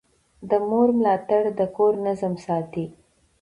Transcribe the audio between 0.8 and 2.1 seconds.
ملاتړ د کور